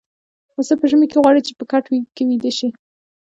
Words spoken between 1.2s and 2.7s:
غواړي چې په کټ کې ويده شي.